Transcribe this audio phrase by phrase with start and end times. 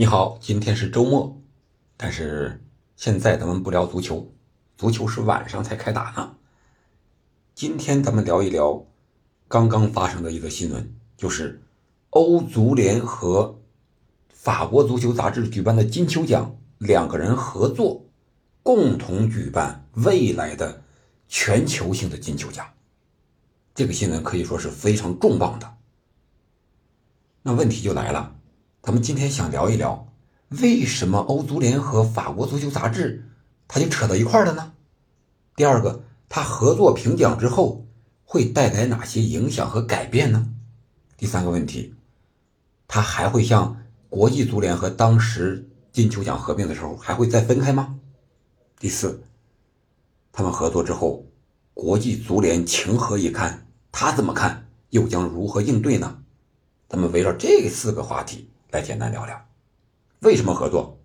[0.00, 1.42] 你好，今天是周末，
[1.98, 2.64] 但是
[2.96, 4.32] 现在咱们不聊足球，
[4.78, 6.36] 足球是晚上才开打呢。
[7.54, 8.86] 今天咱们聊一聊
[9.46, 11.62] 刚刚发生的一个新闻，就是
[12.08, 13.60] 欧足联和
[14.30, 18.06] 法国足球杂志举办的金球奖，两个人合作，
[18.62, 20.82] 共同举办未来的
[21.28, 22.66] 全球性的金球奖。
[23.74, 25.74] 这个新闻可以说是非常重磅的。
[27.42, 28.39] 那问题就来了。
[28.82, 30.10] 咱们今天想聊一聊，
[30.48, 33.28] 为什么欧足联和法国足球杂志，
[33.68, 34.72] 它就扯到一块儿了呢？
[35.54, 37.86] 第二个，它合作评奖之后，
[38.24, 40.48] 会带来哪些影响和改变呢？
[41.18, 41.94] 第三个问题，
[42.88, 47.96] 它还会像国际足联和当时金球奖合并的时候，还会再分开吗？
[48.78, 49.22] 第四，
[50.32, 51.26] 他们合作之后，
[51.74, 53.66] 国际足联情何以堪？
[53.92, 54.68] 他怎么看？
[54.88, 56.22] 又将如何应对呢？
[56.88, 58.48] 咱们围绕这四个话题。
[58.70, 59.48] 来简单聊聊，
[60.20, 60.96] 为什么合作？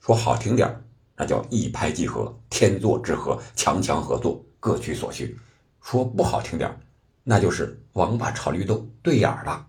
[0.00, 0.84] 说好听点
[1.16, 5.28] 那叫一拍即合，天作之合，强强合作，各取所需；
[5.80, 6.76] 说不好听点
[7.22, 9.64] 那就是王八炒绿豆，对眼了。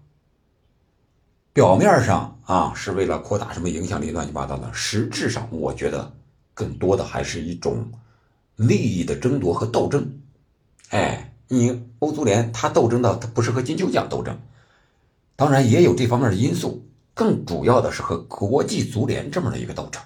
[1.53, 6.15] 表面上啊是为了扩大什么影响力，乱七八糟的；实质上，我觉得
[6.55, 7.91] 更多的还是一种
[8.55, 10.19] 利益的争夺和斗争。
[10.89, 14.39] 哎，你欧足联他斗争的，他不是和金球奖斗争，
[15.35, 16.89] 当然也有这方面的因素。
[17.15, 20.03] 更主要的是和国际足联这么的一个斗争，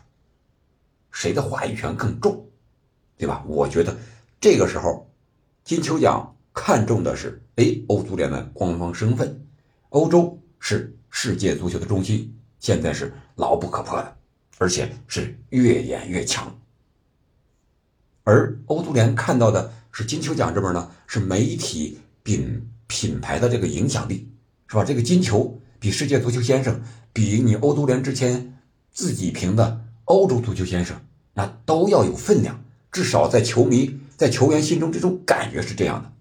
[1.12, 2.48] 谁的话语权更重，
[3.18, 3.44] 对吧？
[3.48, 3.98] 我觉得
[4.40, 5.12] 这个时候，
[5.64, 9.44] 金球奖看重的是，哎，欧足联的官方身份，
[9.90, 14.18] 欧洲是世界足球的中心，现在是牢不可破的，
[14.60, 16.56] 而且是越演越强。
[18.24, 24.32] 而欧足联看到的是金球奖这边呢，是媒体品品牌的这个影响力，
[24.68, 24.84] 是吧？
[24.84, 25.60] 这个金球。
[25.80, 26.82] 比世界足球先生，
[27.14, 28.58] 比你欧足联之前
[28.92, 31.00] 自己评的欧洲足球先生，
[31.34, 32.64] 那都要有分量。
[32.92, 36.12] 至少在球迷、在球员心中，这种感觉是这样的。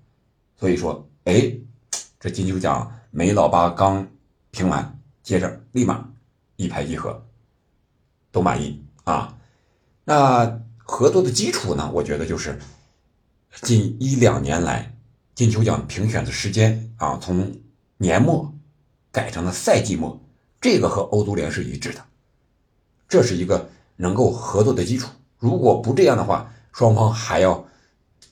[0.56, 1.52] 所以说，哎，
[2.20, 4.06] 这金球奖梅老八刚
[4.50, 6.08] 评完，接着立马
[6.56, 7.26] 一拍即合，
[8.30, 9.38] 都满意啊。
[10.04, 11.90] 那合作的基础呢？
[11.92, 12.58] 我觉得就是
[13.62, 14.94] 近一两年来
[15.34, 17.60] 金球奖评选的时间啊，从
[17.96, 18.54] 年末。
[19.10, 20.20] 改成了赛季末，
[20.60, 22.04] 这个和欧足联是一致的，
[23.08, 25.08] 这是一个能够合作的基础。
[25.38, 27.66] 如果不这样的话，双方还要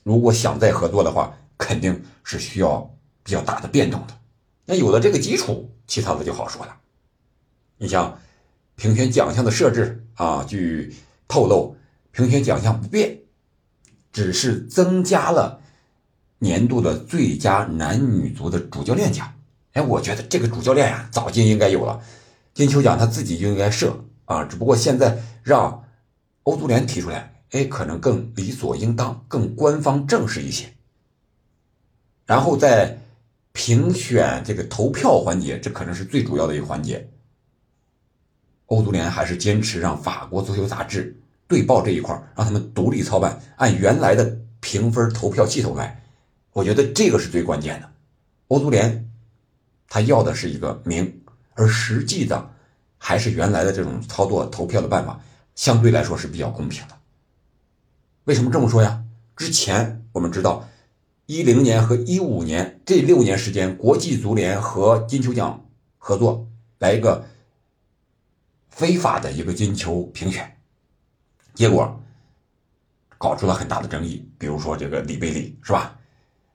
[0.03, 2.93] 如果想再合作的话，肯定是需要
[3.23, 4.17] 比较大的变动的。
[4.65, 6.77] 那有了这个基础，其他的就好说了。
[7.77, 8.19] 你像
[8.75, 10.95] 评选奖项的设置啊，据
[11.27, 11.75] 透露，
[12.11, 13.19] 评选奖项不变，
[14.11, 15.61] 只是增加了
[16.39, 19.33] 年度的最佳男女足的主教练奖。
[19.77, 22.01] 哎，我觉得这个主教练呀，早就应该有了。
[22.55, 23.95] 金球奖他自己就应该设
[24.25, 25.83] 啊，只不过现在让
[26.41, 30.73] 欧足联提出来，哎，可能更理所应当，更官方正式一些。
[32.25, 32.97] 然后在
[33.51, 37.07] 评选这个投票环节，这可能是最主要的一个环节。
[38.65, 41.15] 欧足联还是坚持让法国足球杂志
[41.47, 46.01] 对报这一块，让他们独立操办，按原来的评分投票系统来。
[46.53, 47.91] 我觉得这个是最关键的。
[48.47, 49.06] 欧足联。
[49.87, 51.21] 他要的是一个名，
[51.53, 52.53] 而实际的
[52.97, 55.19] 还是原来的这种操作投票的办法，
[55.55, 56.97] 相对来说是比较公平的。
[58.25, 59.03] 为什么这么说呀？
[59.35, 60.67] 之前我们知道，
[61.25, 65.65] 一零年和一五年这六年时间，国际足联和金球奖
[65.97, 66.47] 合作
[66.79, 67.25] 来一个
[68.69, 70.57] 非法的一个金球评选，
[71.53, 72.01] 结果
[73.17, 74.27] 搞出了很大的争议。
[74.37, 75.97] 比如说这个里贝里是吧？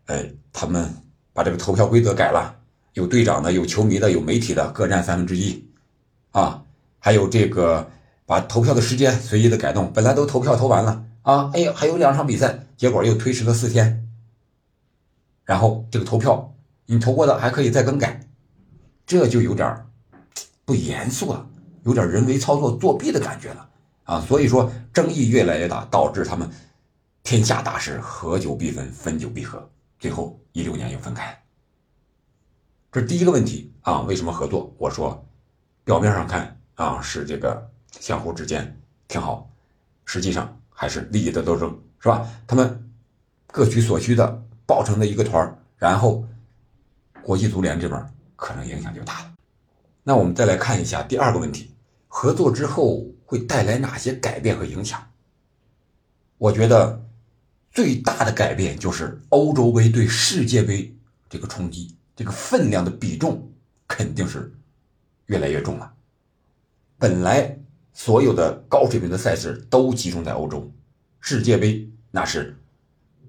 [0.06, 0.92] 呃，他们
[1.32, 2.61] 把这个投票规则改了。
[2.94, 5.66] 有队长的，有球迷的，有媒体的，各占三分之一，
[6.32, 6.62] 啊，
[6.98, 7.90] 还有这个
[8.26, 14.08] 把投票的时间随意的改动，本来都投票投完了啊，哎呀，还有两场比赛，结果又推迟了四天，
[15.44, 16.54] 然后这个投票
[16.86, 18.28] 你投过的还可以再更改，
[19.06, 19.86] 这就有点
[20.64, 21.48] 不严肃了，
[21.84, 23.68] 有点人为操作作弊的感觉了
[24.04, 26.48] 啊，所以说争议越来越大，导致他们
[27.22, 29.66] 天下大事，合久必分，分久必合，
[29.98, 31.41] 最后一六年又分开。
[32.92, 34.70] 这是第一个问题啊，为什么合作？
[34.76, 35.26] 我说，
[35.82, 38.78] 表面上看啊是这个相互之间
[39.08, 39.50] 挺好，
[40.04, 42.28] 实际上还是利益的斗争，是吧？
[42.46, 42.90] 他们
[43.46, 46.22] 各取所需的抱成了一个团然后
[47.22, 49.32] 国际足联这边可能影响就大了。
[50.02, 51.74] 那我们再来看一下第二个问题，
[52.08, 55.02] 合作之后会带来哪些改变和影响？
[56.36, 57.02] 我觉得
[57.70, 60.94] 最大的改变就是欧洲杯对世界杯
[61.30, 61.96] 这个冲击。
[62.22, 63.52] 这个分量的比重
[63.88, 64.54] 肯定是
[65.26, 65.92] 越来越重了。
[66.96, 67.58] 本来
[67.92, 70.72] 所有的高水平的赛事都集中在欧洲，
[71.18, 72.56] 世界杯那是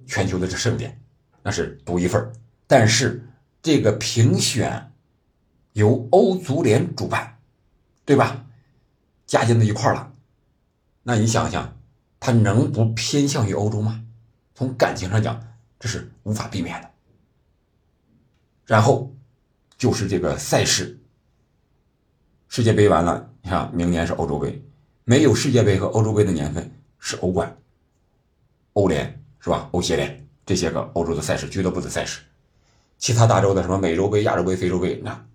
[0.06, 1.02] 全球的这盛典，
[1.42, 2.32] 那是独一份
[2.68, 3.28] 但是
[3.64, 4.92] 这个评选
[5.72, 7.40] 由欧足联主办，
[8.06, 8.46] 对吧？
[9.26, 10.14] 加进到一块了，
[11.02, 11.76] 那你想想，
[12.20, 14.06] 他能不偏向于欧洲吗？
[14.54, 15.44] 从感情上讲，
[15.80, 16.93] 这是无法避免的。
[18.66, 19.14] 然后
[19.78, 21.00] 就是这个赛事。
[22.48, 24.64] 世界杯完了，你看明年是欧洲杯，
[25.06, 27.58] 没有世界杯和欧洲杯的年份是欧冠、
[28.74, 29.68] 欧联是吧？
[29.72, 32.22] 欧协联这些个欧洲的赛事、俱乐部的赛事，
[32.98, 35.26] 其他大洲的什么美洲杯、亚洲杯、非洲杯，那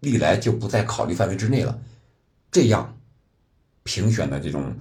[0.00, 1.80] 历来就不在考虑范围之内了。
[2.50, 2.98] 这样
[3.84, 4.76] 评选的这种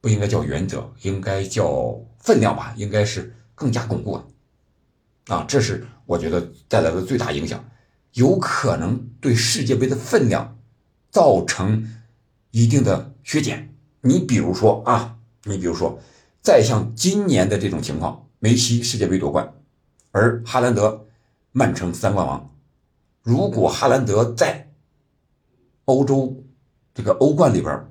[0.00, 4.26] 不应该叫原则，应该叫分量吧，应该是更加巩固了
[5.36, 5.44] 啊！
[5.46, 7.62] 这是我觉得带来的最大影响，
[8.14, 10.56] 有可能对世界杯的分量。
[11.12, 11.92] 造成
[12.52, 13.76] 一定的削减。
[14.00, 15.98] 你比如说啊，你比如说，
[16.40, 19.52] 再像今年的这种情况，梅西世界杯夺冠，
[20.10, 21.06] 而哈兰德
[21.52, 22.56] 曼城三冠王。
[23.20, 24.72] 如果哈兰德在
[25.84, 26.42] 欧洲
[26.94, 27.86] 这个欧冠里边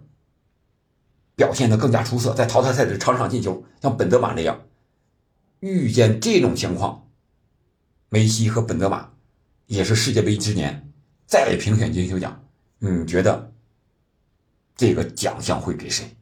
[1.36, 4.62] 表现的更加出色，在淘汰赛的场场进球，像本泽马那样，
[5.60, 7.08] 遇见这种情况，
[8.14, 9.10] 梅西和本泽马
[9.68, 10.92] 也是世界杯之年
[11.26, 12.44] 再评选金球奖。
[12.78, 13.54] 你觉得
[14.76, 16.14] 这个奖项会给谁？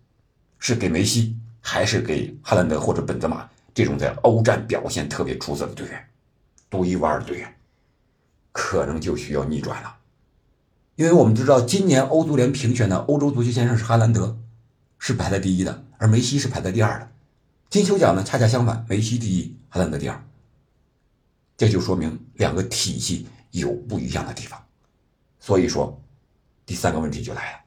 [0.59, 6.07] 是给梅西，还是给哈兰德或者本泽马这种在欧战表现特别出色的队员、
[6.69, 7.55] 独一无二的队员？
[8.51, 9.97] 可能就需要逆转了，
[10.95, 14.37] 因为我们知道，今年欧足联评选的欧洲足球先生是哈兰德，
[14.99, 17.09] 是排在第一的，而梅西是排在第二的。
[17.67, 20.23] 金球奖呢，恰恰相反，梅西第一，哈兰德第二。
[21.59, 24.57] 这就说明两个体系有不一样的地方，
[25.37, 26.01] 所以说。
[26.65, 27.59] 第三个问题就来了，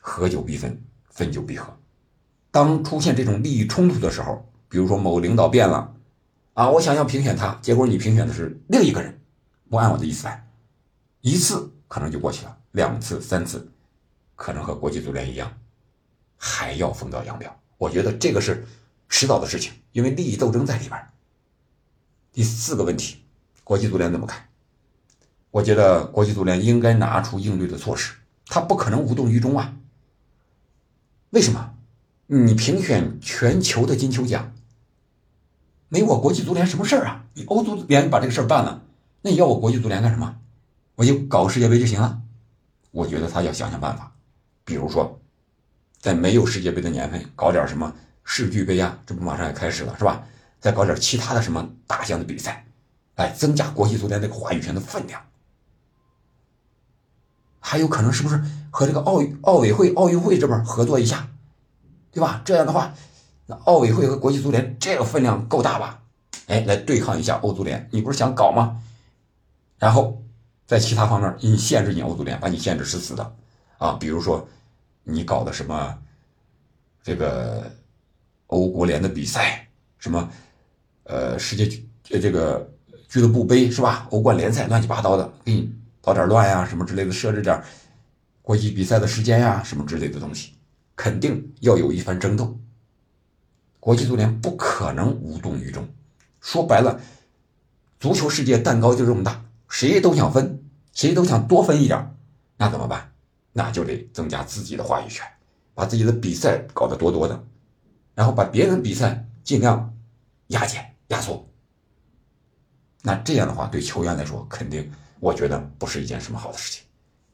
[0.00, 1.76] 合久必分，分久必合。
[2.52, 5.92] 当出现这种利益冲突的时候，比如说某领导变了，
[6.54, 9.20] 啊，我想要评选他，结果你评选的是另一个人，
[9.68, 10.48] 不按我的意思来，
[11.20, 13.68] 一次可能就过去了，两次、三次，
[14.36, 15.52] 可能和国际足联一样，
[16.36, 17.52] 还要分道扬镳。
[17.76, 18.64] 我觉得这个是
[19.08, 20.96] 迟早的事情，因为利益斗争在里边。
[22.32, 23.18] 第四个问题，
[23.64, 24.46] 国际足联怎么看？
[25.50, 28.14] 我觉得国际足联应该拿出应对的措施，
[28.46, 29.74] 他不可能无动于衷啊。
[31.30, 31.74] 为什么？
[32.26, 34.52] 你评选全球的金球奖，
[35.88, 37.24] 没我国际足联什么事儿啊？
[37.34, 38.84] 你欧足联把这个事儿办了，
[39.22, 40.36] 那你要我国际足联干什么？
[40.94, 42.22] 我就搞个世界杯就行了。
[42.92, 44.12] 我觉得他要想想办法，
[44.64, 45.20] 比如说，
[45.98, 47.92] 在没有世界杯的年份，搞点什么
[48.22, 50.24] 世俱杯啊，这不马上要开始了是吧？
[50.60, 52.66] 再搞点其他的什么大项的比赛，
[53.16, 55.20] 哎增加国际足联这个话语权的分量。
[57.58, 61.28] 还有可能是不是和这个奥奥委会、奥运会这边合作一下，
[62.10, 62.42] 对吧？
[62.44, 62.94] 这样的话，
[63.46, 66.02] 那奥委会和国际足联这个分量够大吧？
[66.46, 68.82] 哎，来对抗一下欧足联，你不是想搞吗？
[69.78, 70.22] 然后
[70.66, 73.34] 在其他方面，你限制你欧足联，把你限制死死的
[73.78, 73.92] 啊！
[74.00, 74.48] 比如说
[75.04, 75.98] 你搞的什么
[77.02, 77.70] 这个
[78.48, 79.68] 欧国联的比赛，
[79.98, 80.28] 什么
[81.10, 81.68] 呃世界
[82.10, 82.72] 呃这个
[83.08, 84.06] 俱乐部杯是吧？
[84.10, 85.72] 欧冠联赛乱七八糟的，给你。
[86.02, 87.62] 捣点乱呀，什么之类的，设置点
[88.40, 90.54] 国际比赛的时间呀，什么之类的东西，
[90.96, 92.58] 肯定要有一番争斗。
[93.78, 95.86] 国际足联不可能无动于衷。
[96.40, 96.98] 说白了，
[97.98, 100.64] 足球世界蛋糕就这么大，谁都想分，
[100.94, 102.16] 谁都想多分一点，
[102.56, 103.12] 那怎么办？
[103.52, 105.26] 那就得增加自己的话语权，
[105.74, 107.44] 把自己的比赛搞得多多的，
[108.14, 109.94] 然后把别人比赛尽量
[110.46, 111.48] 压减压缩。
[113.02, 114.90] 那这样的话，对球员来说肯定。
[115.20, 116.82] 我觉得不是一件什么好的事情。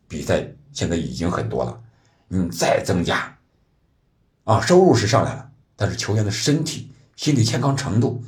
[0.08, 1.80] 比赛现在已经很多了，
[2.26, 3.38] 你再增加，
[4.42, 8.20] 啊，收入是上来了，但是球员的身体、心理健康程度，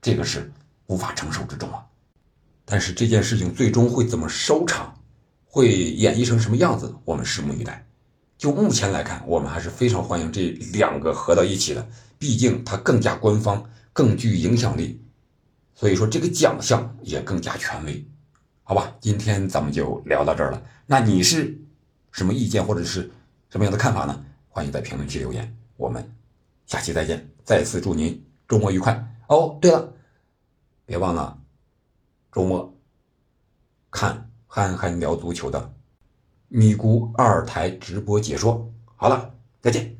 [0.00, 0.50] 这个是
[0.86, 1.84] 无法承受之重啊。
[2.64, 4.98] 但是这件事情最终会怎么收场，
[5.44, 7.86] 会演绎成什么样子，我们拭目以待。
[8.38, 11.86] 就目前来看，我们还是非常欢迎这两个合到一起的，
[12.18, 15.02] 毕竟它更加官方，更具影响力，
[15.74, 18.06] 所以说这个奖项也更加权威。
[18.62, 20.62] 好吧，今天咱们就聊到这儿了。
[20.86, 21.58] 那你是
[22.12, 23.10] 什么意见或者是
[23.50, 24.24] 什么样的看法呢？
[24.48, 25.52] 欢迎在评论区留言。
[25.76, 26.08] 我们
[26.64, 27.28] 下期再见。
[27.42, 29.58] 再次祝您周末愉快哦。
[29.60, 29.92] 对了，
[30.86, 31.36] 别忘了
[32.30, 32.72] 周末
[33.90, 35.74] 看憨憨聊足球的
[36.46, 38.72] 咪咕二台直播解说。
[38.94, 39.97] 好了，再见。